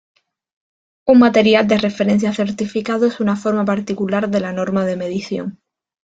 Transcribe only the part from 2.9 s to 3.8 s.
es una forma